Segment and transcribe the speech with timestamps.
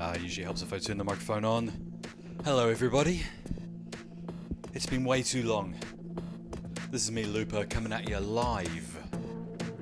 [0.00, 1.72] Ah, if I turn the microphone on.
[2.44, 3.22] Hello, everybody.
[4.72, 5.74] It's been way too long.
[6.90, 8.96] This is me, Looper, coming at you live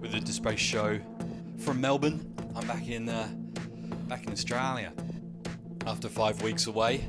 [0.01, 0.99] with the Disgrace Show
[1.57, 2.35] from Melbourne.
[2.57, 3.29] I'm back in uh,
[4.09, 4.93] back in Australia
[5.87, 7.09] after five weeks away.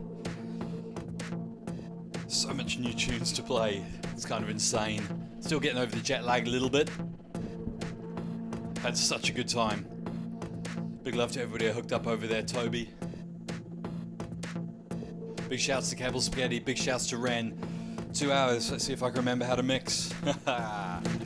[2.27, 3.83] So much new tunes to play.
[4.13, 5.01] It's kind of insane.
[5.39, 6.91] Still getting over the jet lag a little bit.
[8.83, 9.87] Had such a good time.
[11.01, 12.91] Big love to everybody hooked up over there, Toby.
[15.49, 16.59] Big shouts to Cable Spaghetti.
[16.59, 17.59] Big shouts to Ren.
[18.17, 18.71] Two hours.
[18.71, 20.11] Let's see if I can remember how to mix.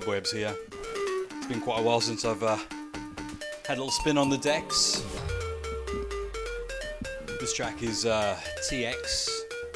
[0.00, 0.54] cobwebs here.
[1.36, 2.56] It's been quite a while since I've uh,
[3.66, 5.04] had a little spin on the decks.
[7.38, 8.38] This track is uh,
[8.70, 9.28] TX.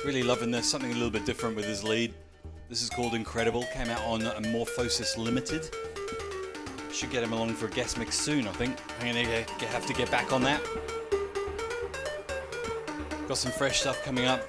[0.04, 2.14] Really loving this, something a little bit different with his lead.
[2.70, 5.68] This is called Incredible, came out on Morphosis Limited.
[6.90, 8.78] Should get him along for a guest mix soon, I think.
[9.00, 10.62] I'm gonna have to get back on that.
[13.28, 14.40] Got some fresh stuff coming up.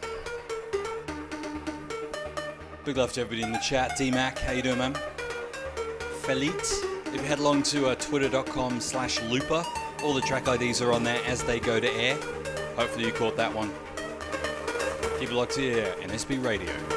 [2.86, 3.98] Big love to everybody in the chat.
[3.98, 4.96] D-Mac, how you doing, man?
[6.26, 6.84] Felit.
[7.14, 9.64] If you head along to uh, twitter.com slash looper,
[10.04, 12.18] all the track IDs are on there as they go to air.
[12.76, 13.72] Hopefully you caught that one.
[15.20, 16.95] Keep it locked here, NSB Radio.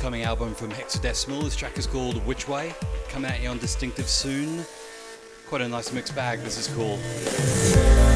[0.00, 1.42] Forthcoming album from Hexadecimal.
[1.42, 2.72] This track is called Which Way,
[3.10, 4.64] coming at you on Distinctive soon.
[5.46, 8.09] Quite a nice mixed bag, this is cool.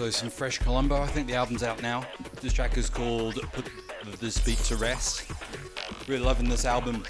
[0.00, 1.02] Also some fresh Colombo.
[1.02, 2.06] I think the album's out now.
[2.40, 3.68] This track is called Put
[4.18, 5.30] This Beat to Rest.
[6.08, 7.04] Really loving this album.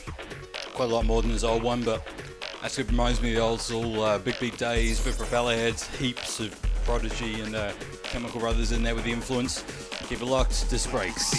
[0.75, 2.05] Quite a lot more than his old one, but
[2.65, 6.61] actually reminds me of the old school uh, Big Beat days, bit Propellerheads, heaps of
[6.85, 7.71] Prodigy and uh,
[8.03, 9.63] Chemical Brothers in there with the influence.
[10.09, 11.31] Keep it locked, this Breaks.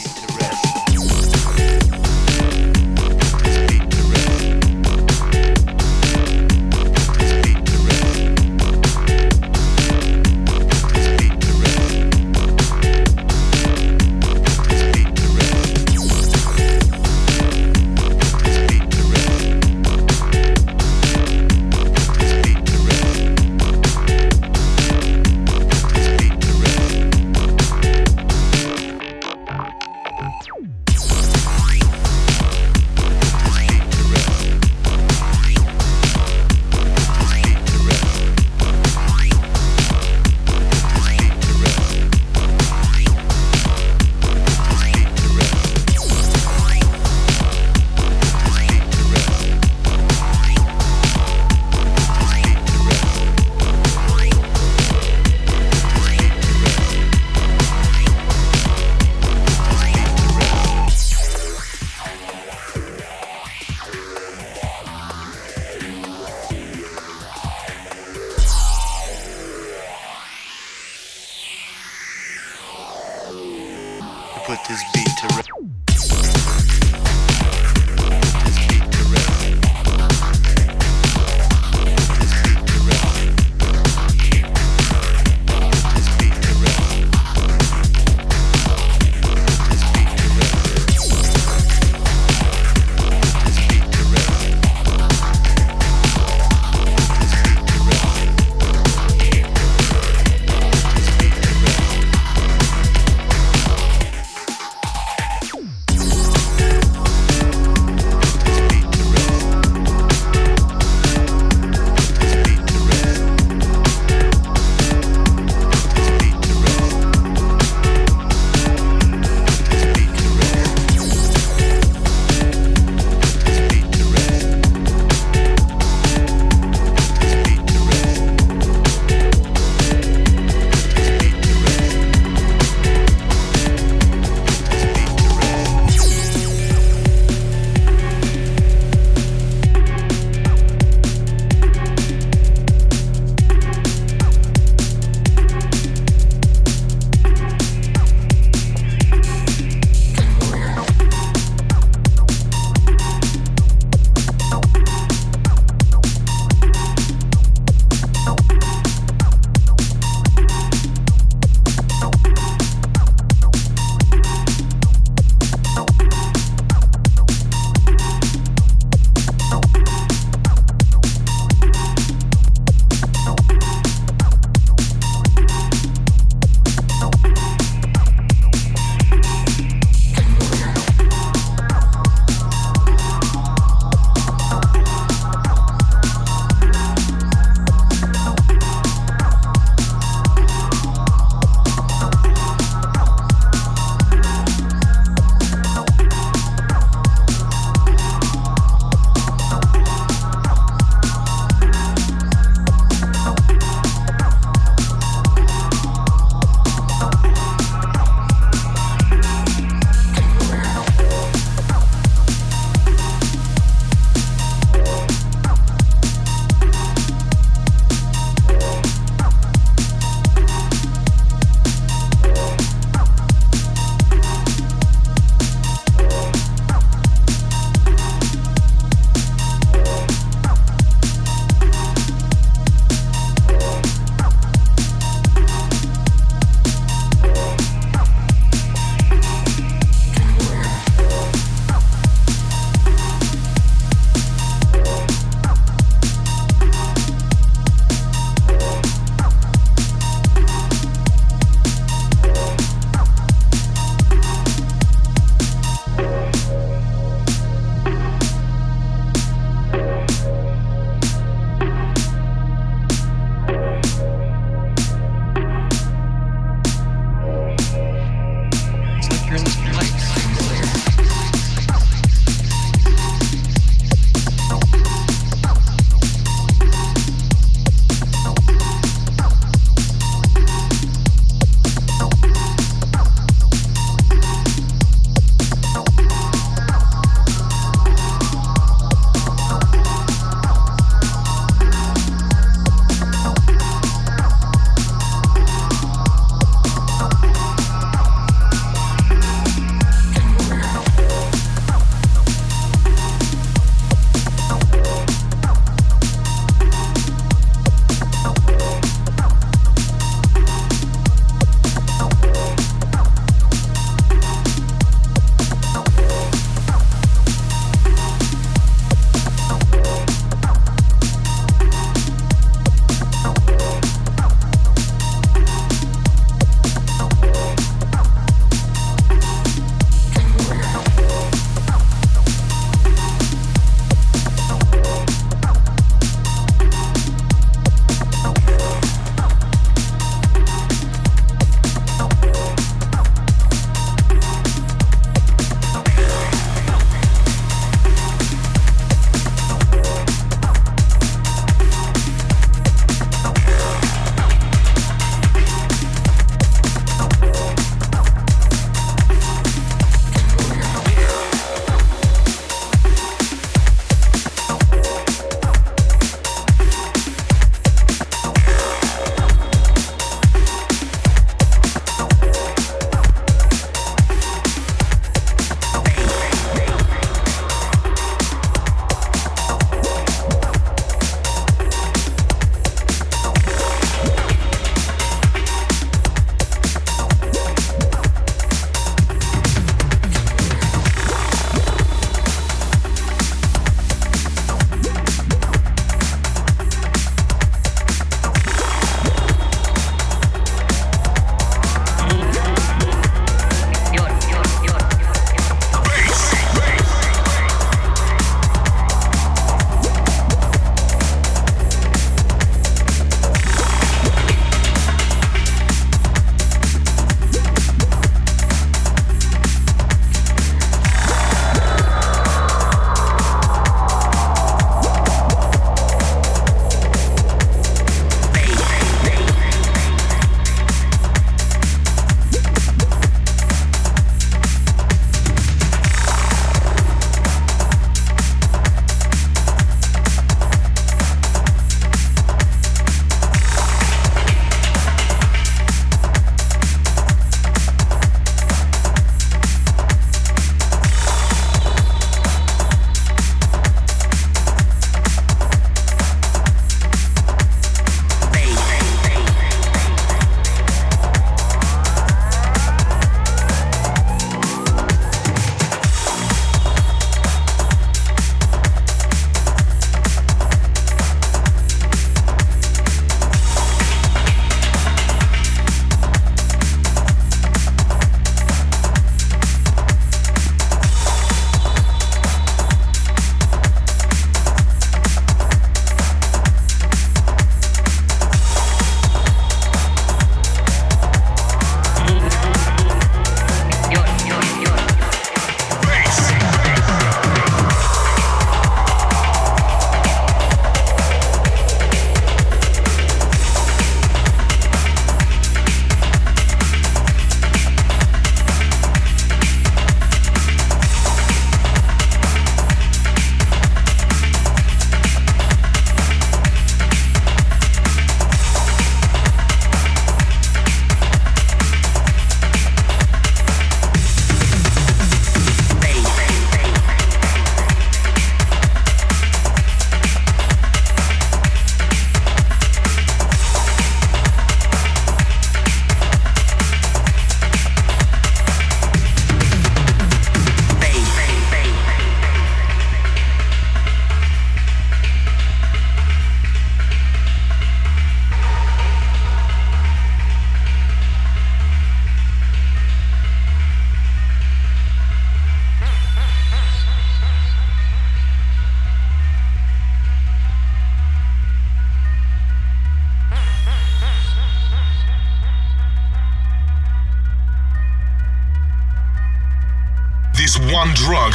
[570.93, 571.33] Drug,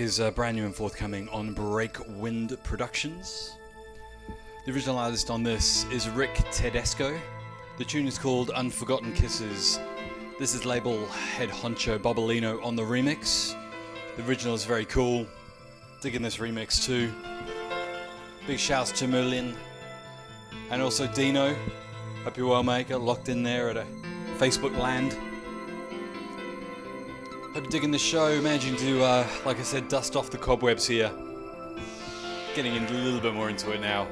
[0.00, 3.56] This track is uh, brand new and forthcoming on Break Wind Productions.
[4.64, 7.20] The original artist on this is Rick Tedesco.
[7.76, 9.78] The tune is called Unforgotten Kisses.
[10.38, 13.54] This is label head honcho Bobolino on the remix.
[14.16, 15.26] The original is very cool.
[16.00, 17.12] Digging this remix too.
[18.46, 19.54] Big shouts to Merlin
[20.70, 21.54] and also Dino.
[22.24, 22.88] Hope you're well, mate.
[22.88, 23.86] Got locked in there at a
[24.38, 25.14] Facebook land.
[27.70, 28.40] Digging the show.
[28.40, 31.08] Managing to, uh, like I said, dust off the cobwebs here.
[32.56, 34.08] Getting a little bit more into it now.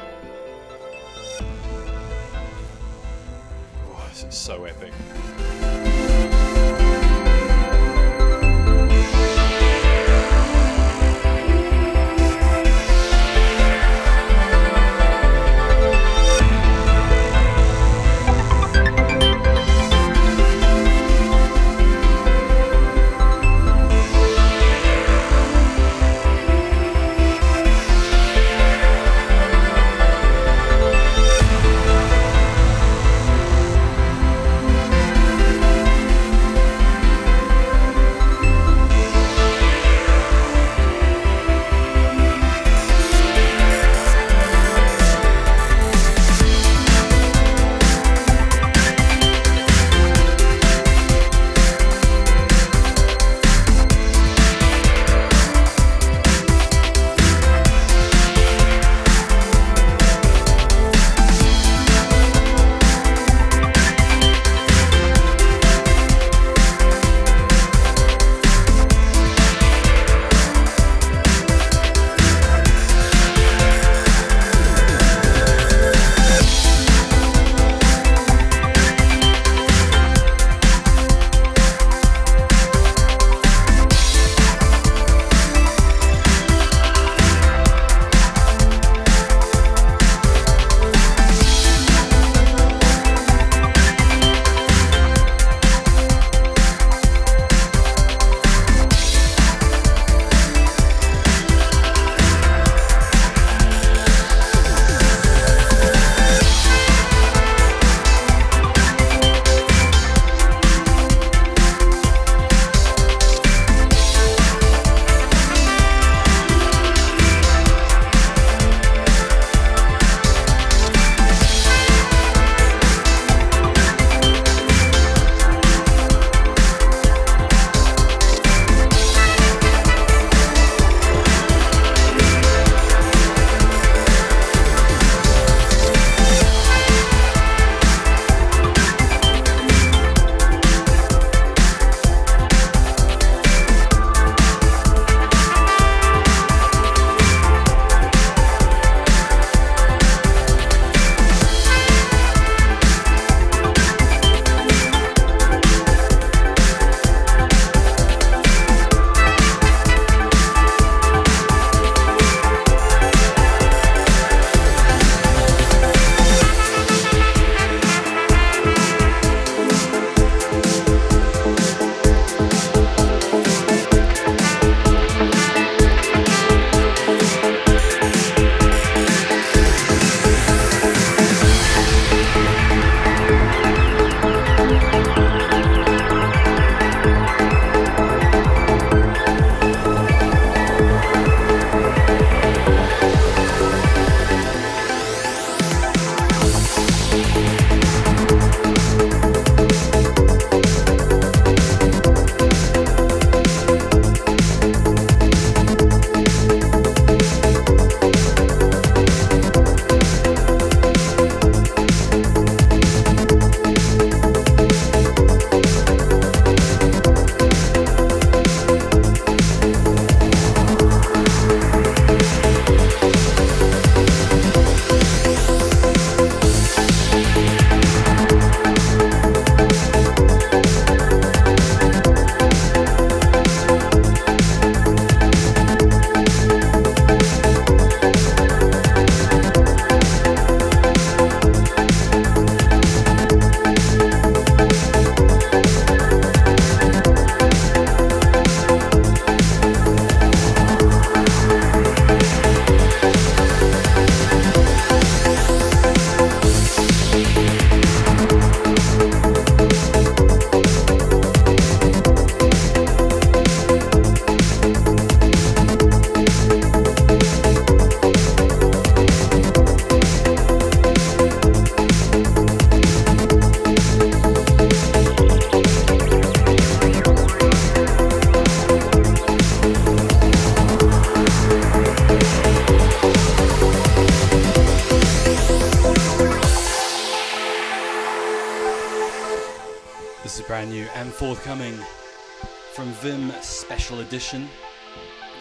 [294.08, 294.48] Edition.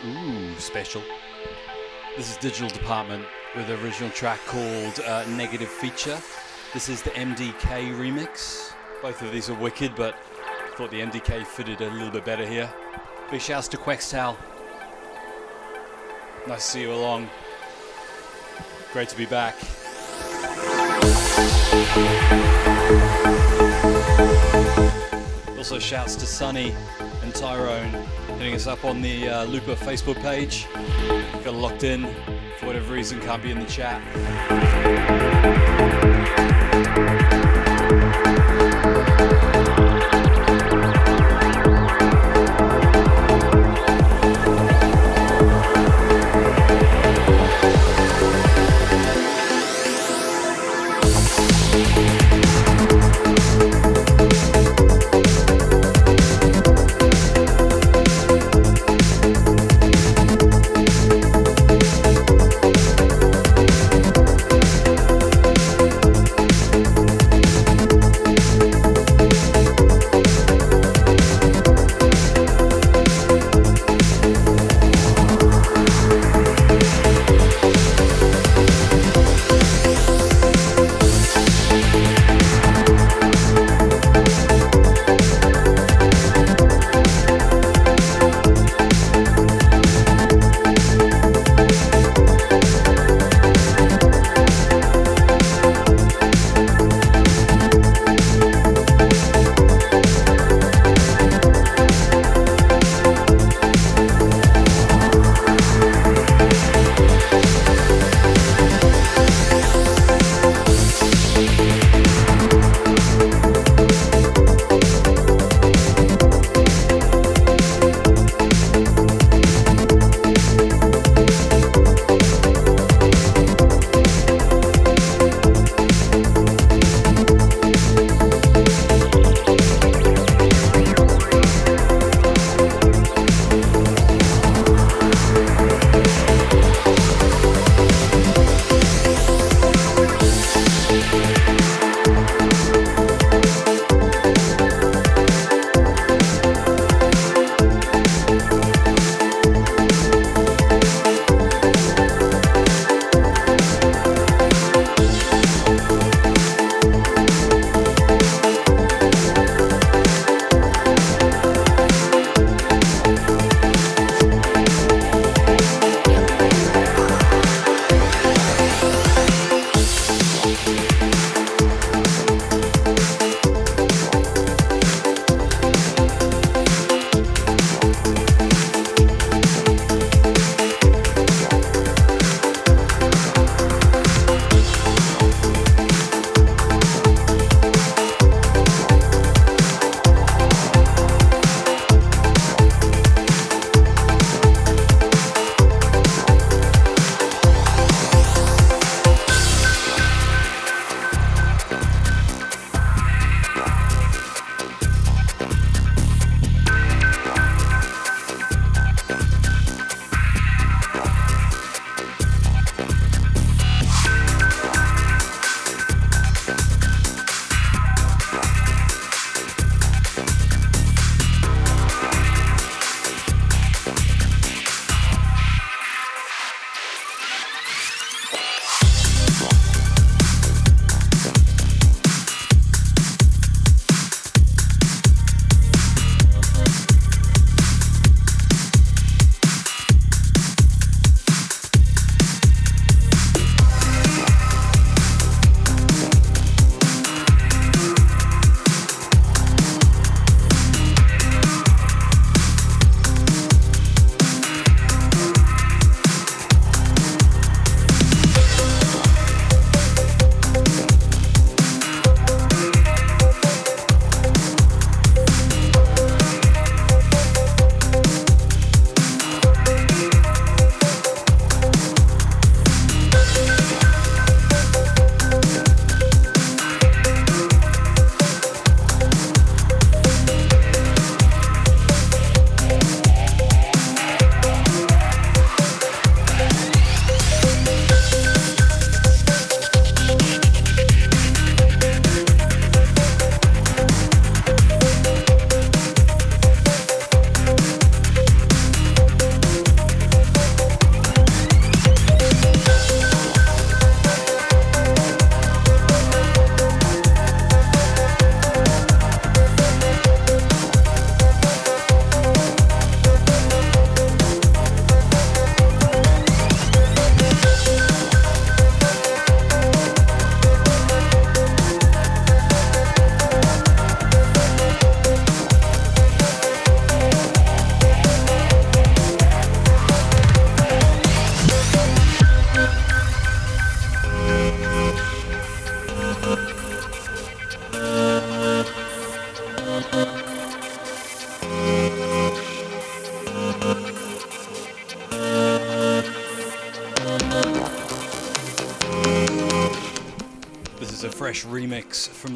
[0.05, 1.01] Ooh, special.
[2.18, 6.20] This is Digital Department with an original track called uh, Negative Feature.
[6.74, 8.74] This is the MDK remix.
[9.01, 12.45] Both of these are wicked, but I thought the MDK fitted a little bit better
[12.45, 12.70] here.
[13.32, 14.36] Big shouts to Quextal.
[16.45, 17.30] Nice to see you along.
[18.91, 19.55] Great to be back.
[25.57, 26.76] Also, shouts to Sunny
[27.24, 28.05] and Tyrone
[28.38, 30.67] hitting us up on the uh, Looper Facebook page.
[31.43, 32.05] Got locked in
[32.57, 34.01] for whatever reason, can't be in the chat.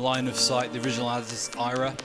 [0.02, 1.96] Line of Sight, the original artist Ira.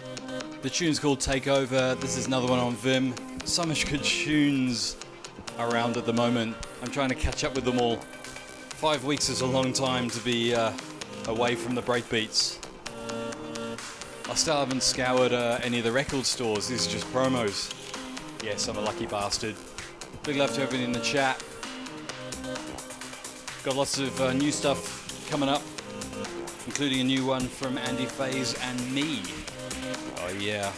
[0.61, 1.99] The tune's called Takeover.
[1.99, 3.15] This is another one on Vim.
[3.47, 4.97] So much good tunes
[5.59, 6.55] around at the moment.
[6.83, 7.97] I'm trying to catch up with them all.
[8.77, 10.73] Five weeks is a long time to be uh,
[11.27, 12.59] away from the breakbeats.
[14.29, 16.69] I still haven't scoured uh, any of the record stores.
[16.69, 17.73] These are just promos.
[18.45, 19.55] Yes, I'm a lucky bastard.
[20.23, 21.43] Big love to everyone in the chat.
[23.65, 25.63] Got lots of uh, new stuff coming up,
[26.77, 29.23] including a new one from Andy Faze and me.
[30.19, 30.71] Oh, yeah.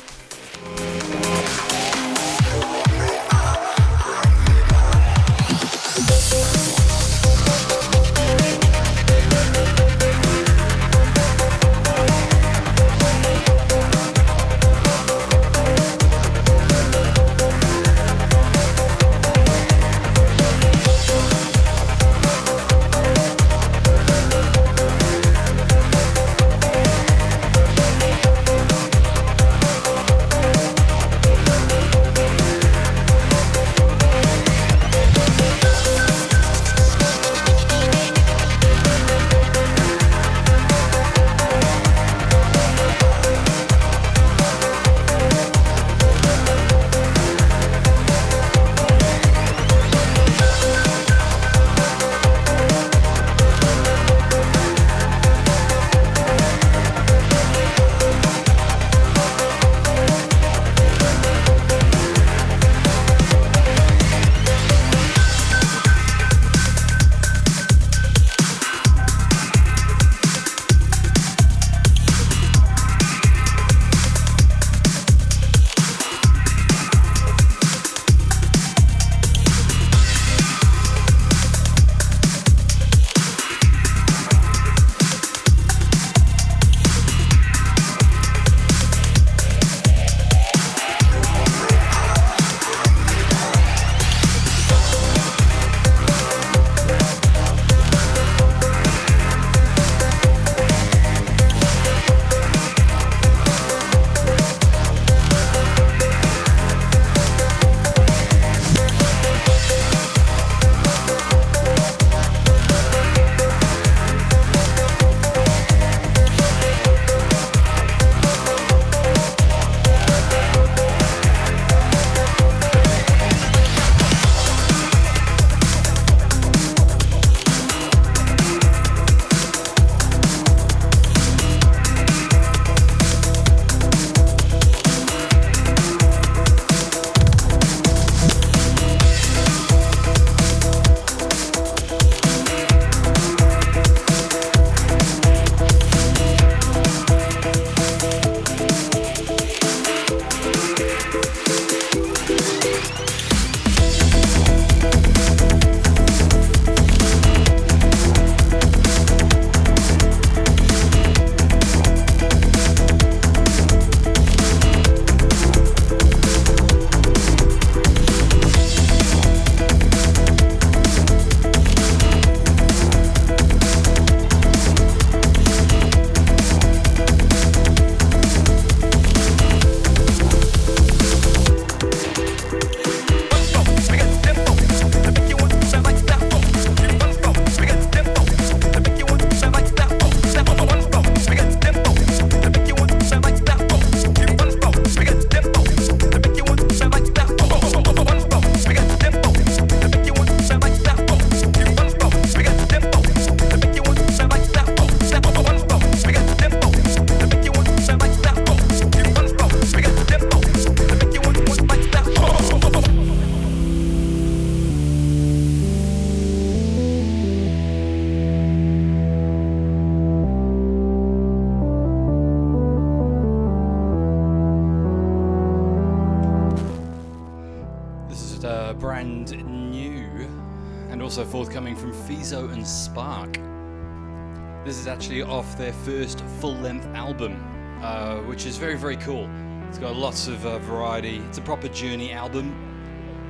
[235.58, 237.36] Their first full length album,
[237.82, 239.28] uh, which is very, very cool.
[239.68, 241.18] It's got lots of uh, variety.
[241.28, 242.54] It's a proper journey album,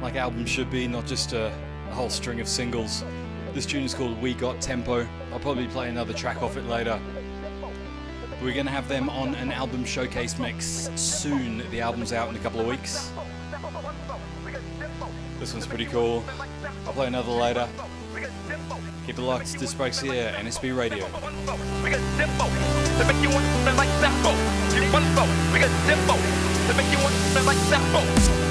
[0.03, 1.47] like albums should be, not just a,
[1.91, 3.03] a whole string of singles.
[3.55, 5.09] This tune is called We Got Tempo.
[5.33, 7.01] I'll probably play another track off it later.
[8.43, 11.69] We're going to have them on an album showcase mix soon.
[11.71, 13.11] The album's out in a couple of weeks.
[15.41, 16.23] This one's pretty cool.
[16.87, 17.69] I'll play another later.
[19.09, 19.55] Keep it locked
[20.37, 21.07] NSB Radio.
[21.83, 23.89] We got to make you want to like.
[25.51, 28.48] We got to make you want to like.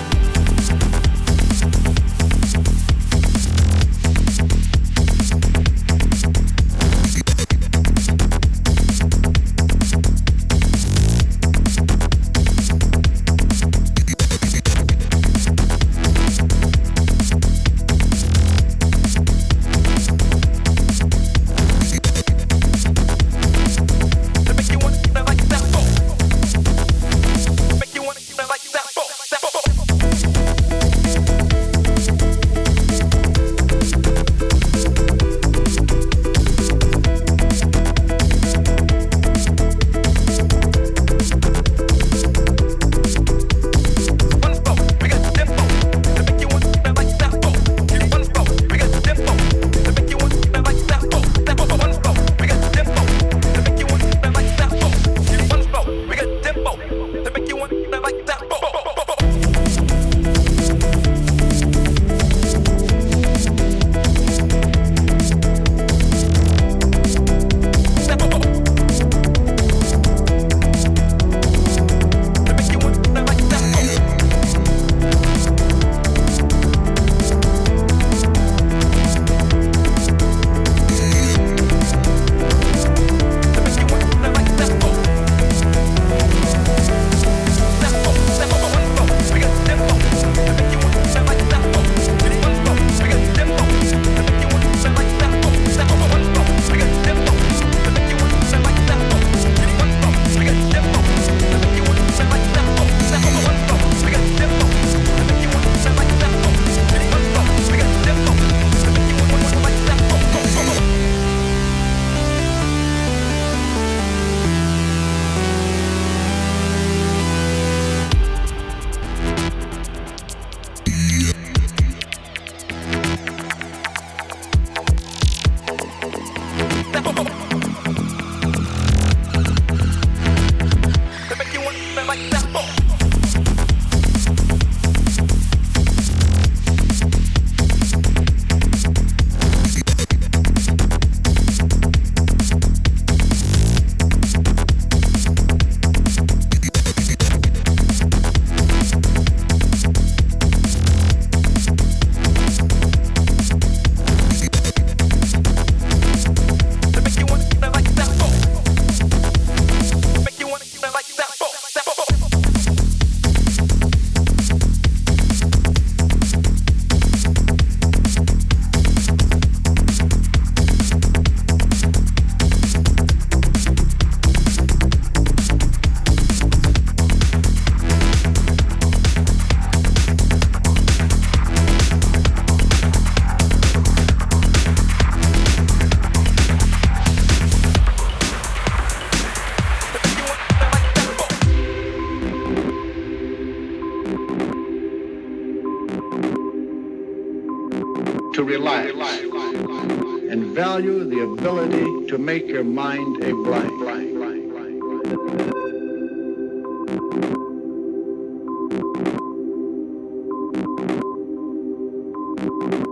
[202.17, 203.71] Make your mind a blank.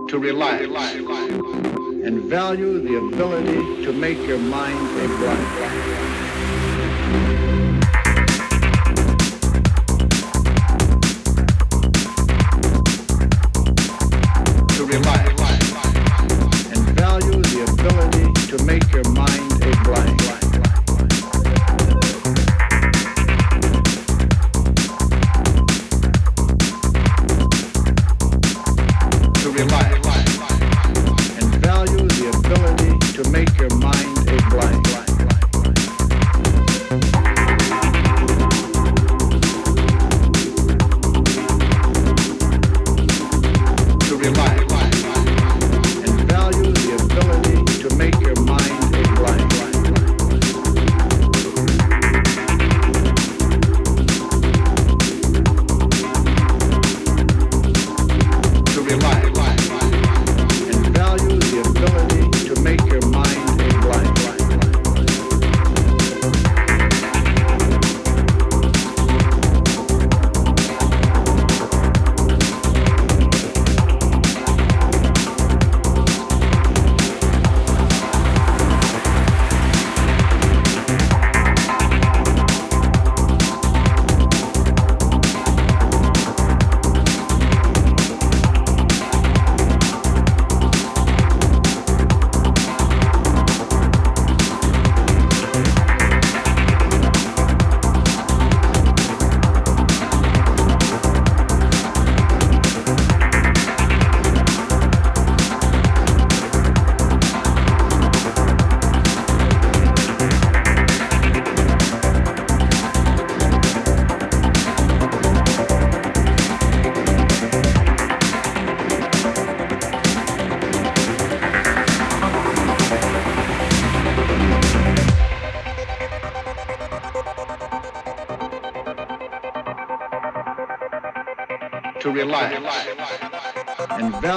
[0.08, 0.64] To relax
[2.06, 3.84] and value the ability to blank.
[3.84, 6.15] to make your mind a blank.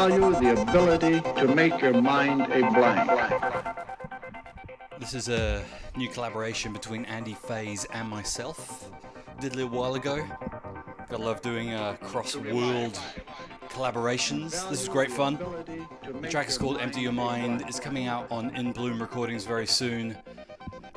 [0.09, 3.09] Value the ability to make your mind a blank.
[4.99, 5.63] This is a
[5.95, 8.89] new collaboration between Andy Faze and myself.
[9.39, 10.25] Did a little while ago.
[11.11, 12.99] I love doing uh, cross-world
[13.69, 14.69] collaborations.
[14.69, 15.37] This is great fun.
[16.21, 17.63] The track is called Empty Your Mind.
[17.67, 20.17] It's coming out on In Bloom Recordings very soon.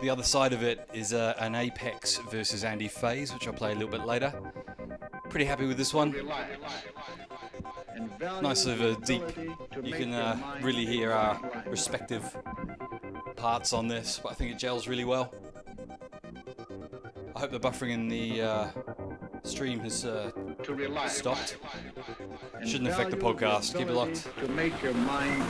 [0.00, 3.72] The other side of it is uh, an Apex versus Andy Faze, which I'll play
[3.72, 4.32] a little bit later.
[5.28, 6.14] Pretty happy with this one.
[8.22, 9.22] Nice of a deep.
[9.82, 12.36] You can uh, really hear our respective
[13.34, 15.34] parts on this, but I think it gels really well.
[17.34, 18.68] I hope the buffering in the uh,
[19.42, 20.30] stream has uh,
[21.08, 21.56] stopped.
[22.64, 23.76] Shouldn't affect the podcast.
[23.76, 24.28] Keep it locked.
[24.38, 25.42] To make your mind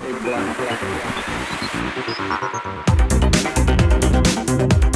[4.88, 4.91] a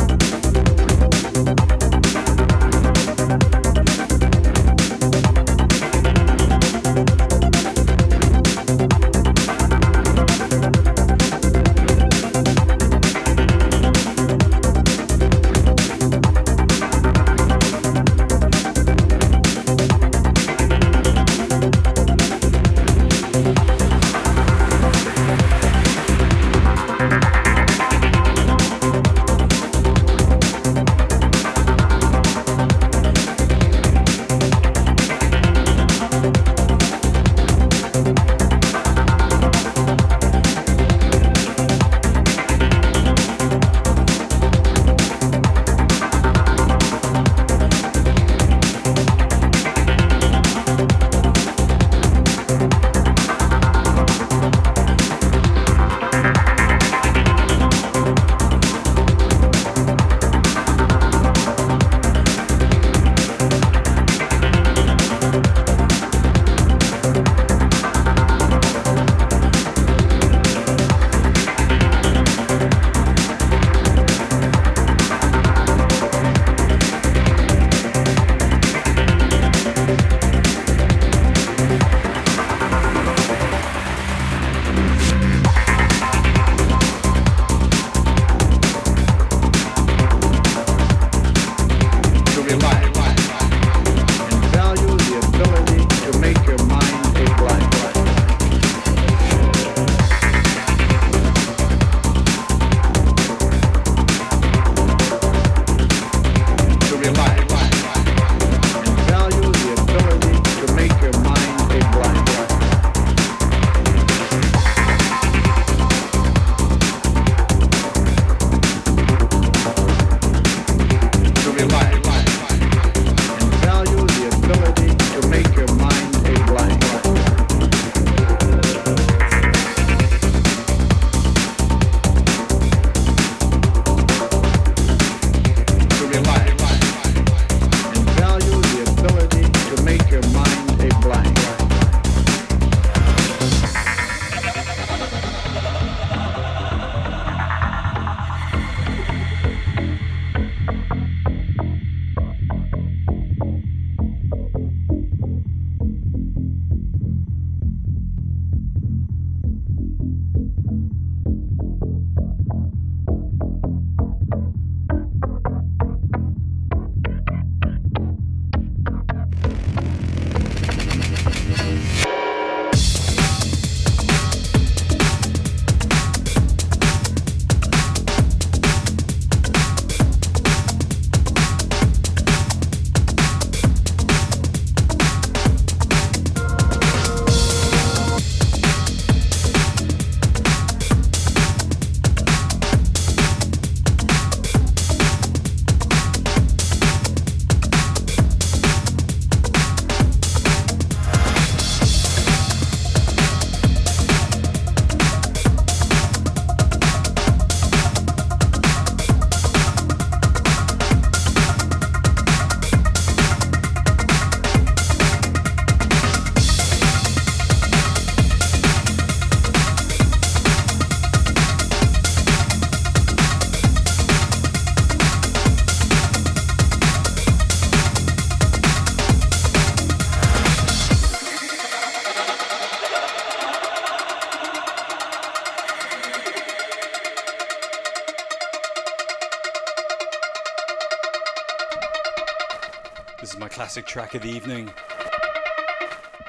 [243.97, 244.71] track of the evening.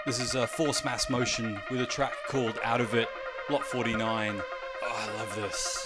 [0.06, 3.10] This is a Force Mass Motion with a track called Out of It,
[3.50, 4.42] Lot 49.
[4.84, 5.77] Oh, I love this.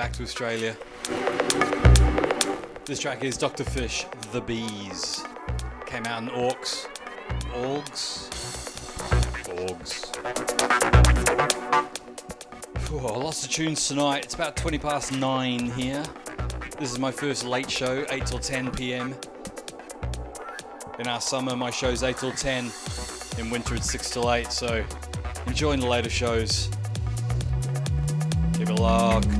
[0.00, 0.74] Back to Australia.
[2.86, 3.64] This track is Dr.
[3.64, 5.22] Fish, The Bees.
[5.84, 6.86] Came out in Orcs.
[7.52, 8.30] Orgs?
[9.60, 10.16] Orgs.
[12.88, 14.24] Whew, lots of tunes tonight.
[14.24, 16.02] It's about 20 past 9 here.
[16.78, 19.14] This is my first late show, 8 till 10 pm.
[20.98, 22.72] In our summer, my show's 8 till 10.
[23.36, 24.50] In winter, it's 6 till 8.
[24.50, 24.82] So,
[25.46, 26.70] enjoying the later shows.
[28.54, 29.26] Keep it locked.
[29.30, 29.39] This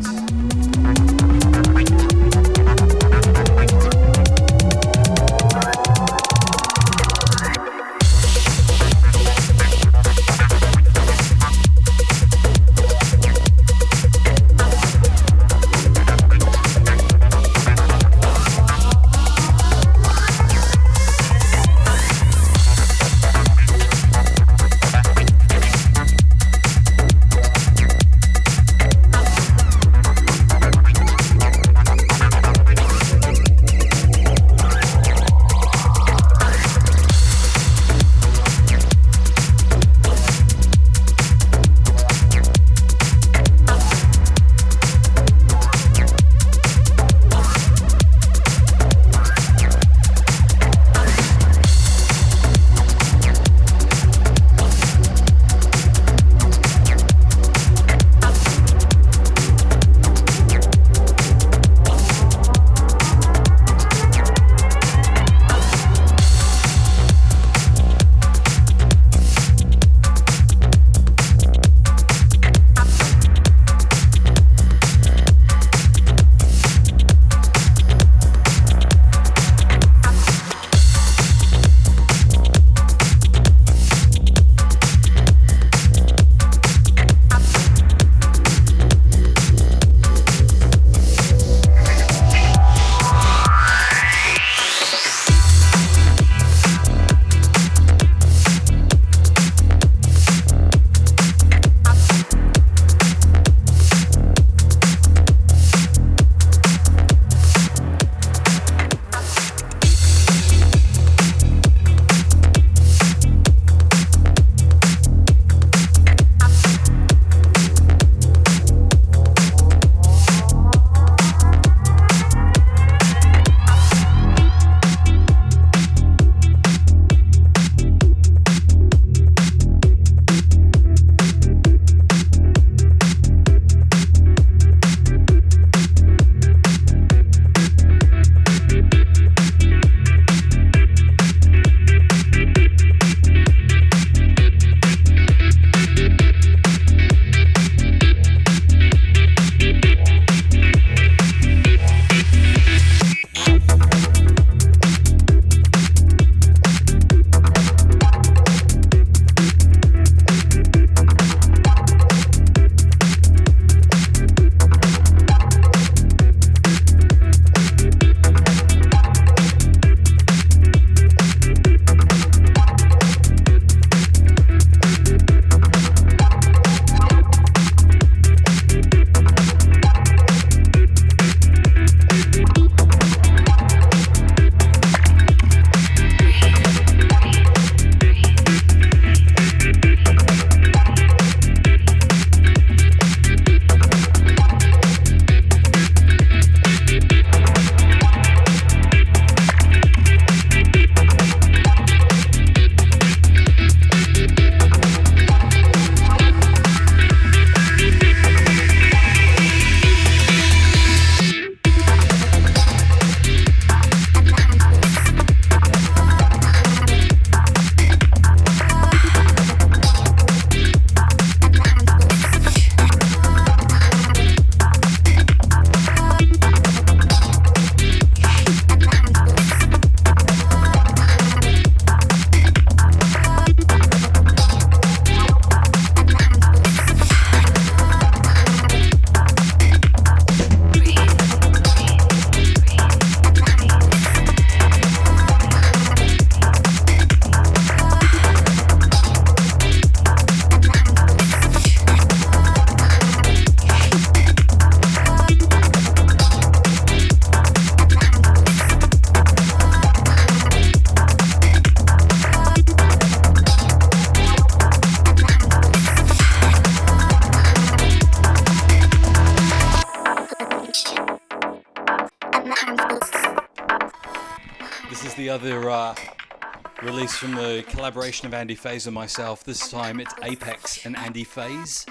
[277.80, 279.42] collaboration of Andy Faze and myself.
[279.42, 281.86] This time it's Apex and Andy Faze.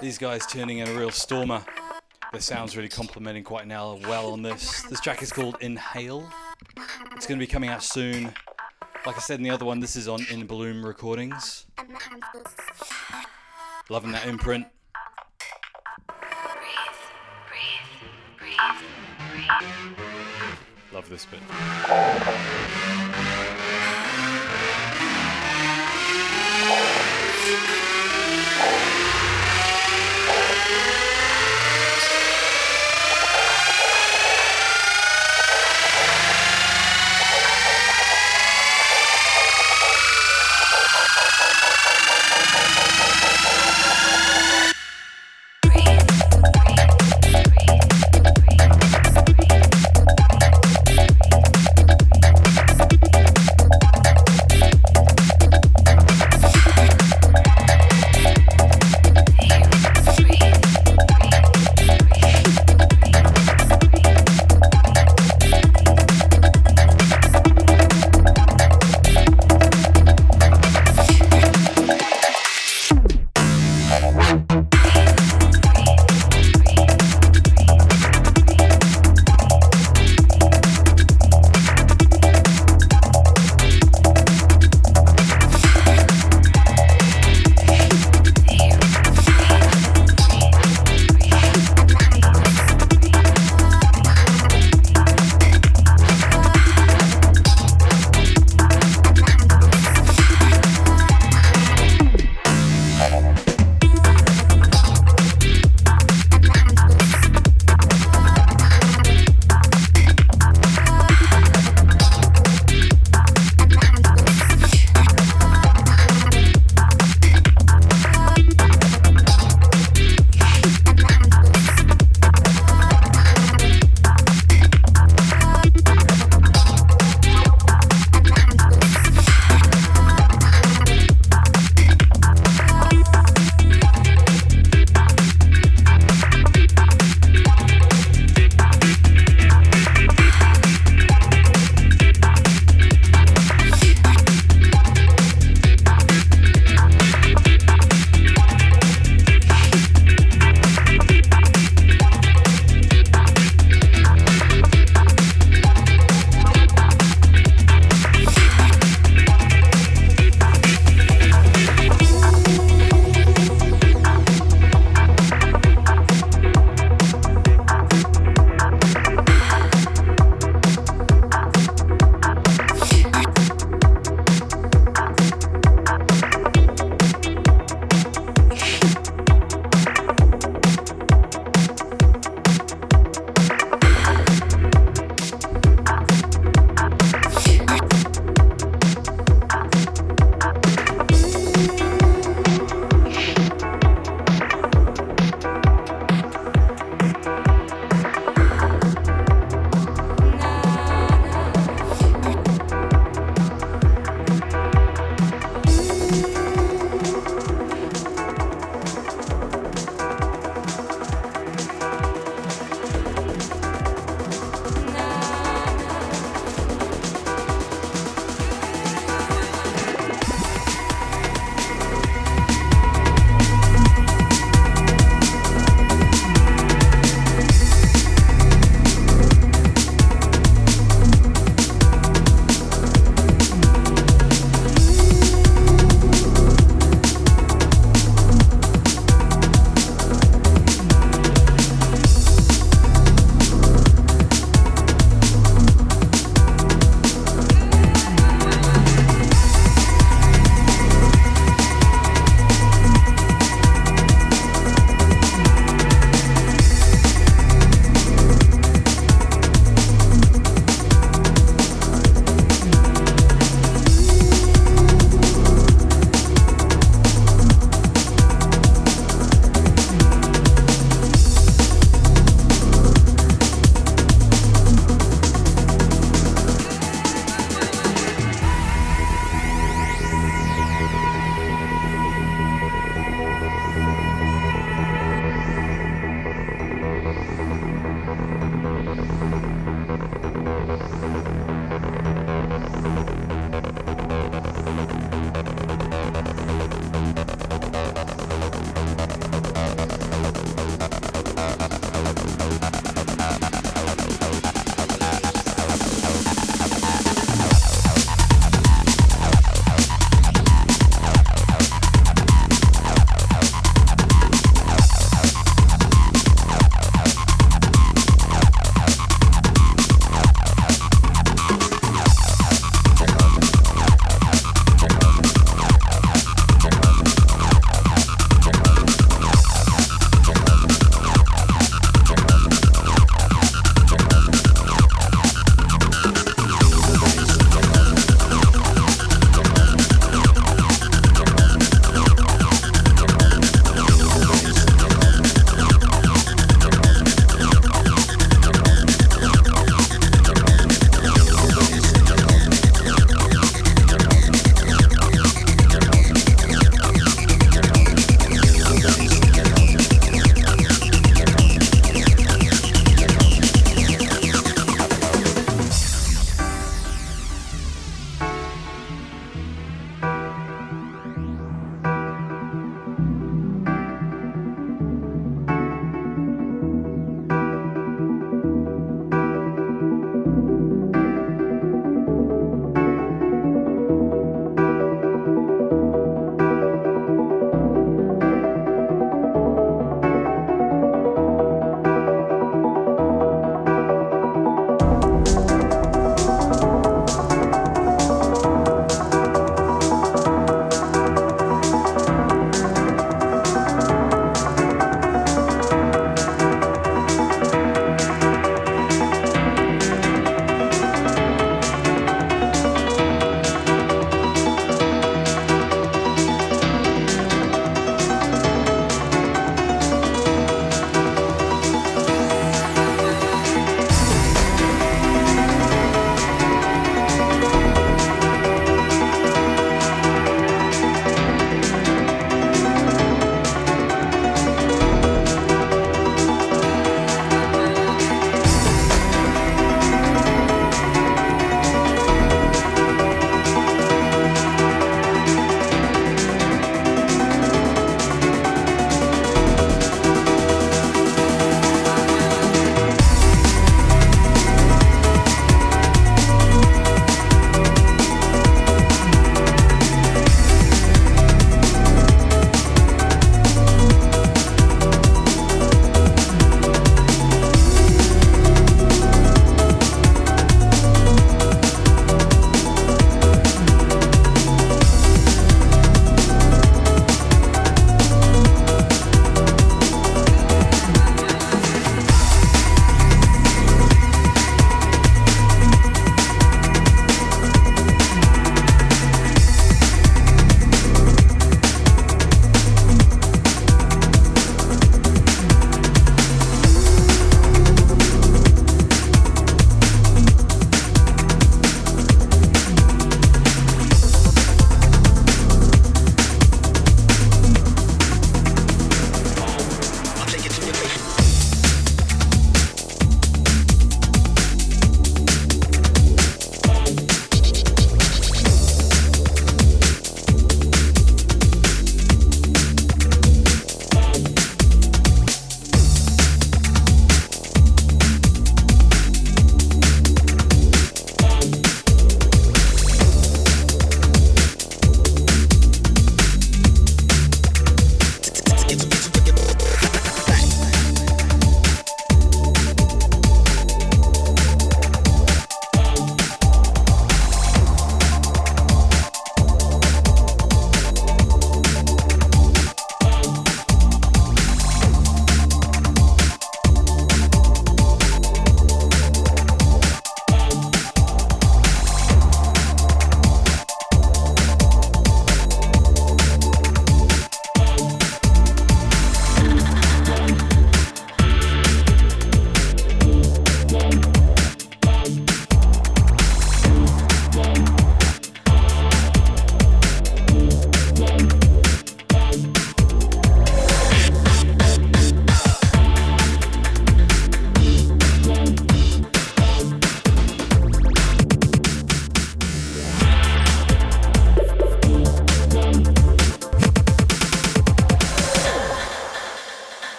[0.00, 1.64] These guys turning in a real stormer.
[2.30, 4.82] Their sounds really complementing quite now well on this.
[4.82, 6.30] This track is called Inhale.
[7.16, 8.32] It's going to be coming out soon.
[9.04, 11.66] Like I said in the other one, this is on In Bloom Recordings.
[13.88, 14.68] Loving that imprint.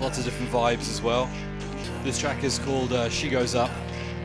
[0.00, 1.28] Lots of different vibes as well.
[2.02, 3.70] This track is called uh, She Goes Up.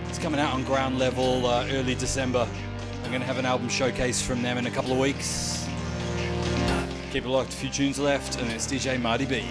[0.08, 2.48] It's coming out on ground level uh, early December.
[3.04, 5.68] I'm going to have an album showcase from them in a couple of weeks.
[7.12, 9.44] Keep it locked, a few tunes left, and it's DJ Marty B.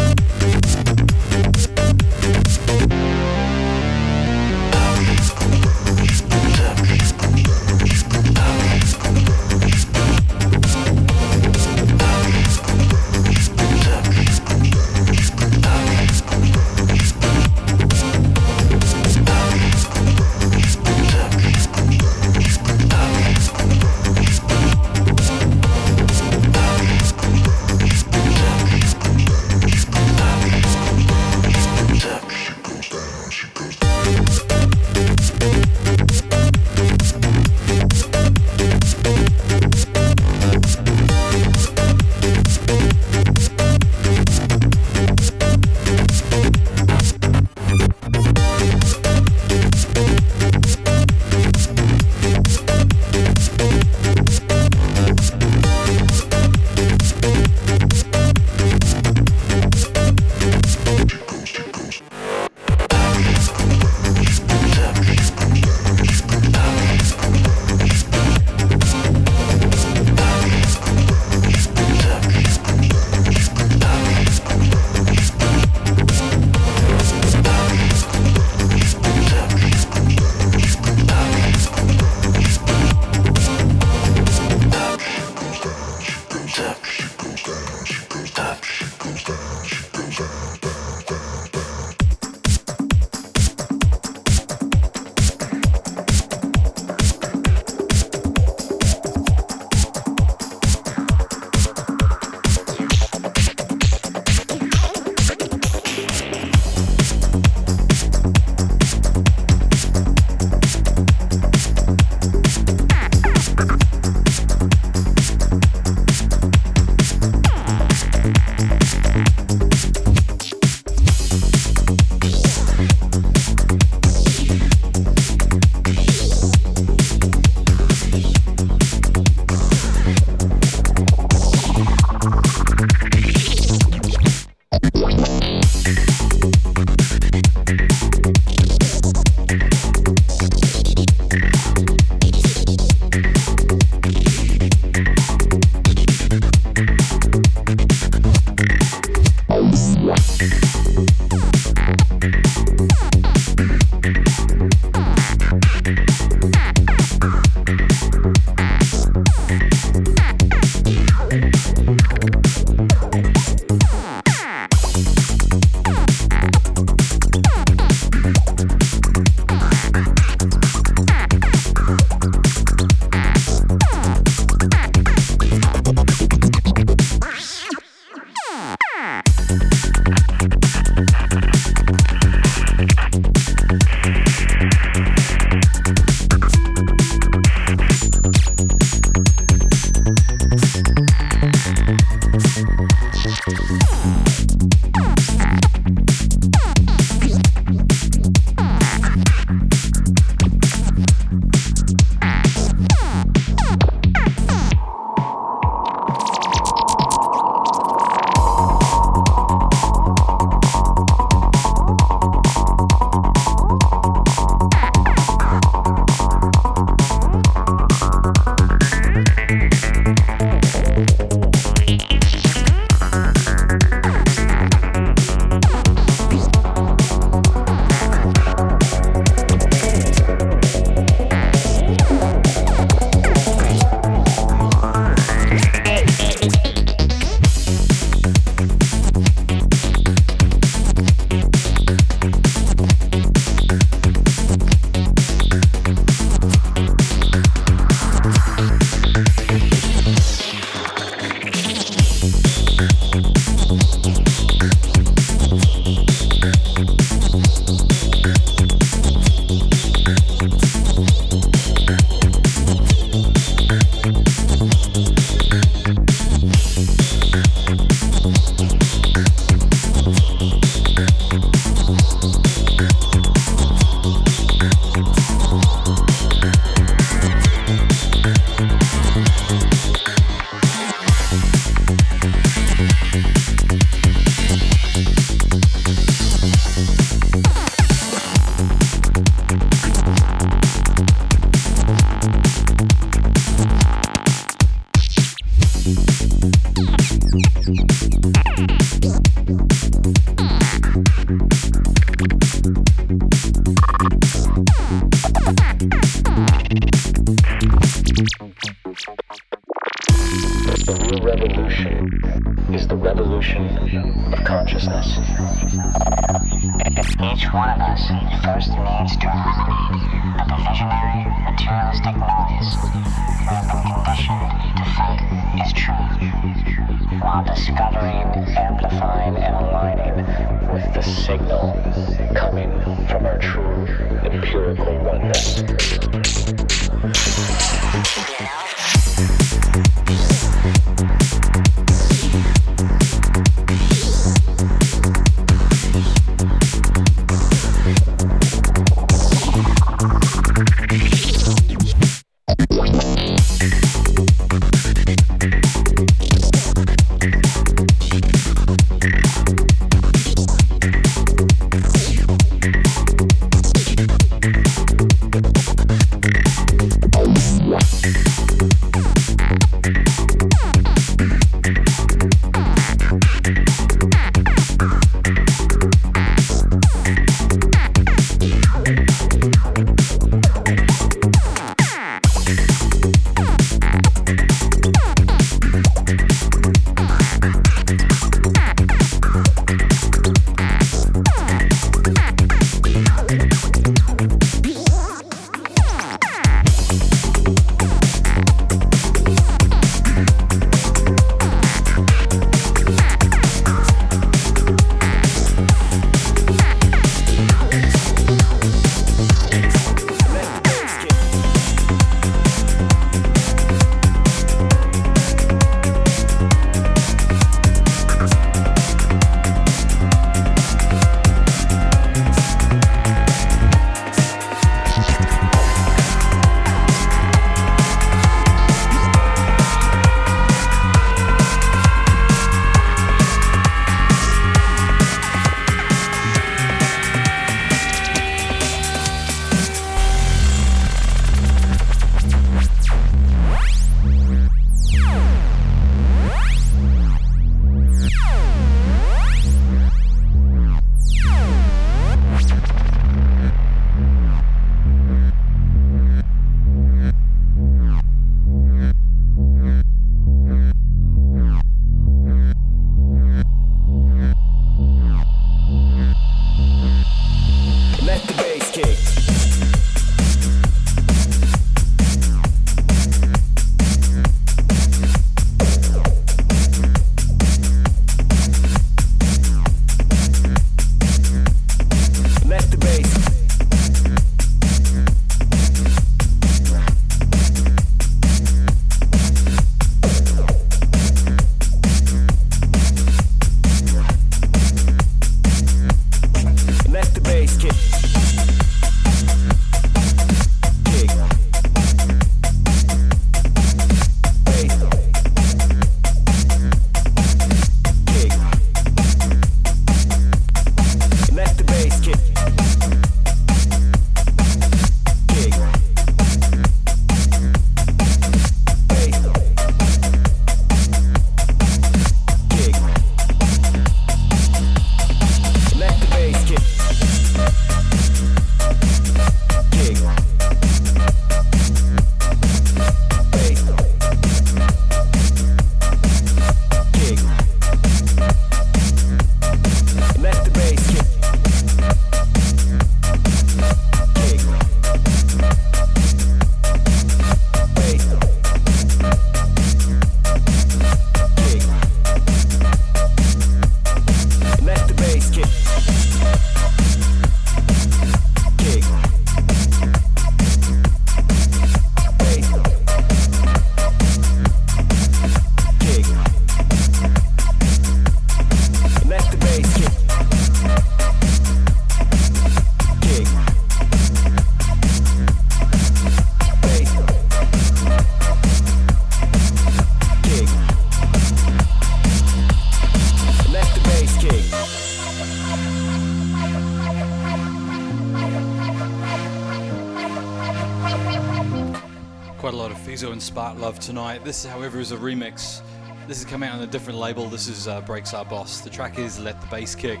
[593.96, 594.22] tonight.
[594.26, 595.62] This, however, is a remix.
[596.06, 597.30] This is coming out on a different label.
[597.30, 598.60] This is uh, Breaks Our Boss.
[598.60, 600.00] The track is Let the Bass Kick.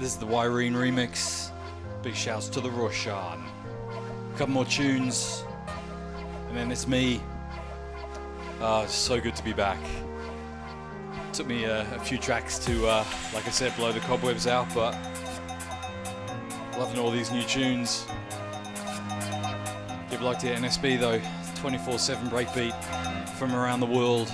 [0.00, 1.50] This is the Wyrene remix.
[2.02, 3.12] Big shouts to the Roshan.
[3.14, 5.44] A couple more tunes,
[6.48, 7.22] and then it's me.
[8.60, 9.78] Uh, so good to be back.
[11.32, 14.66] Took me uh, a few tracks to, uh, like I said, blow the cobwebs out,
[14.74, 14.92] but
[16.76, 18.08] loving all these new tunes.
[20.10, 21.20] Give like to NSB though,
[21.60, 22.74] 24 7 breakbeat
[23.36, 24.32] from around the world.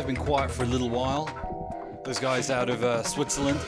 [0.00, 1.28] They've been quiet for a little while.
[2.04, 3.60] Those guys out of uh, Switzerland.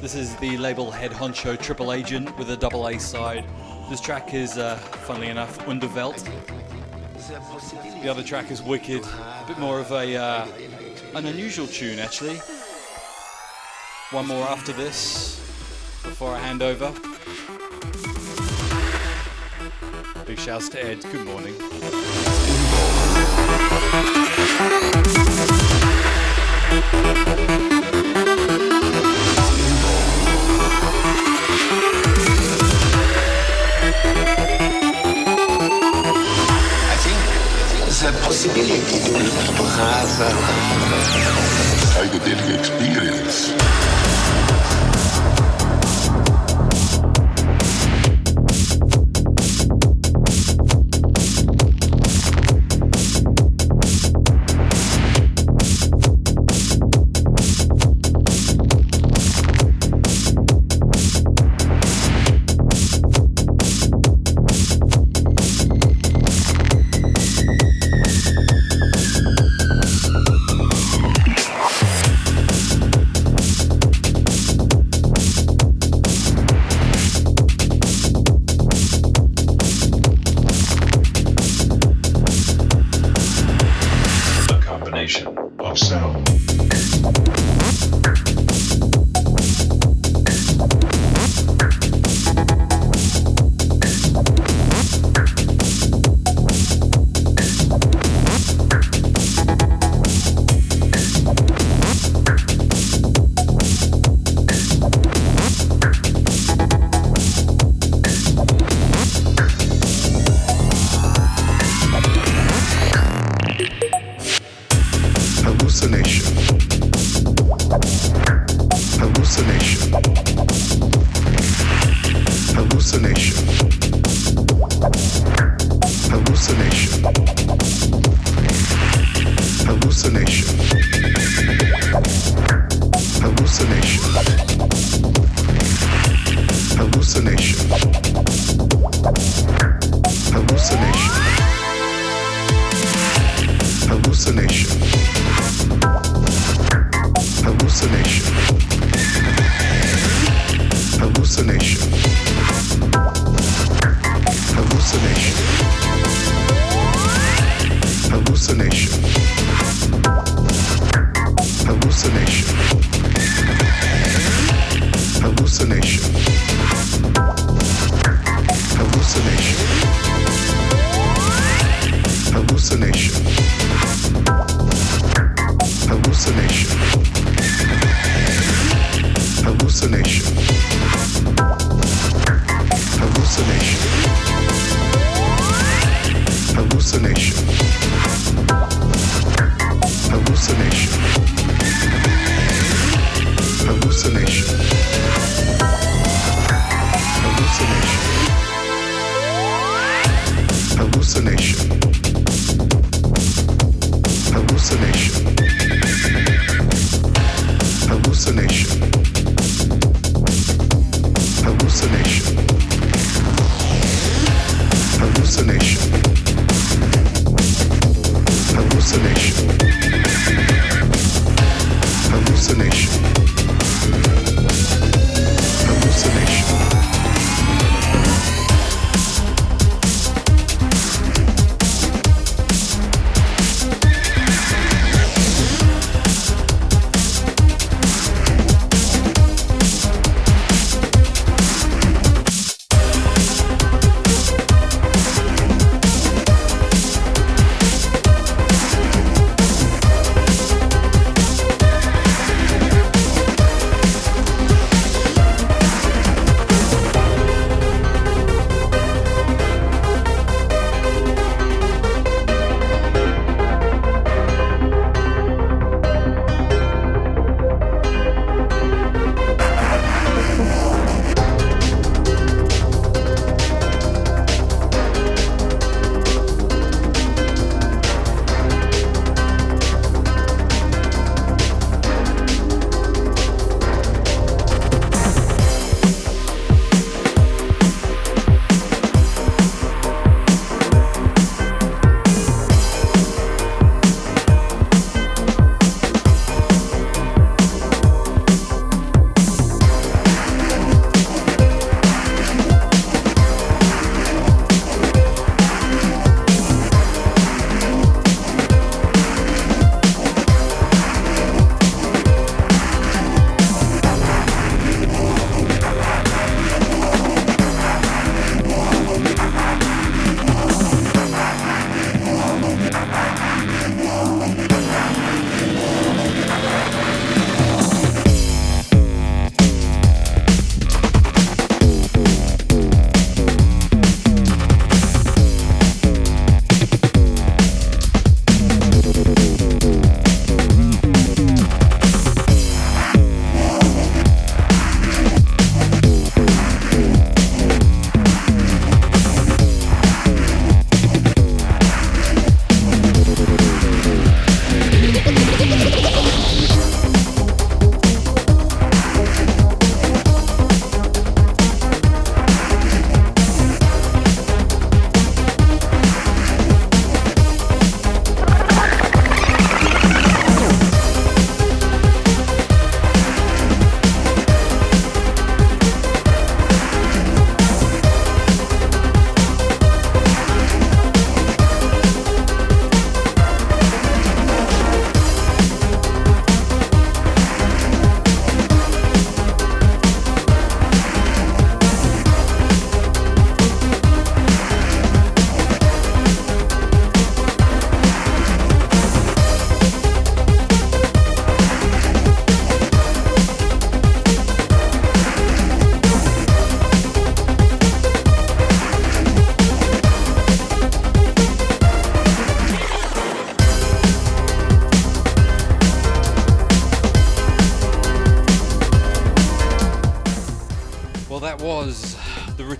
[0.00, 3.44] This is the label Head Honcho Triple Agent with a double A side.
[3.90, 6.22] This track is, uh, funnily enough, Underwelt.
[8.00, 10.46] The other track is Wicked, a bit more of a uh,
[11.16, 12.36] an unusual tune actually.
[14.12, 15.40] One more after this
[16.04, 16.92] before I hand over.
[20.26, 21.02] Big shouts to Ed.
[21.10, 22.05] Good morning.
[41.92, 44.55] Psychedelic experience.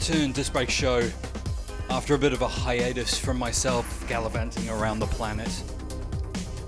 [0.06, 1.08] The return disc break show
[1.90, 5.50] after a bit of a hiatus from myself gallivanting around the planet.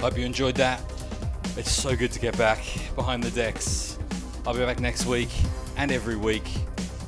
[0.00, 0.80] Hope you enjoyed that.
[1.56, 2.64] It's so good to get back
[2.96, 3.98] behind the decks.
[4.46, 5.28] I'll be back next week
[5.76, 6.48] and every week.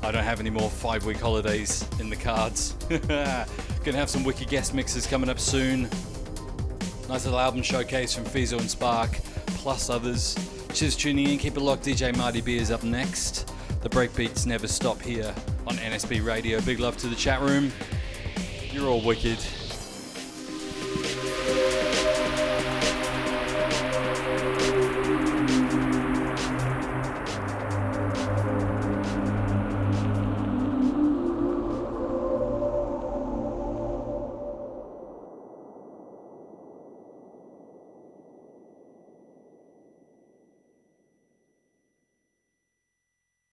[0.03, 2.75] I don't have any more five week holidays in the cards.
[2.89, 3.47] Gonna
[3.99, 5.83] have some wicked guest mixes coming up soon.
[7.09, 9.11] Nice little album showcase from Fizo and Spark,
[9.47, 10.37] plus others.
[10.75, 11.85] Cheers tuning in, keep it locked.
[11.85, 13.53] DJ Marty B is up next.
[13.83, 15.35] The breakbeats never stop here
[16.01, 16.61] NSB Radio.
[16.63, 17.71] Big love to the chat room.
[18.73, 19.39] You're all wicked.